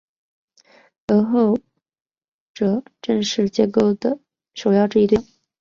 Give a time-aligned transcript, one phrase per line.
[1.05, 1.59] 而后
[2.55, 4.17] 者正是解构的
[4.55, 5.25] 首要质疑对象。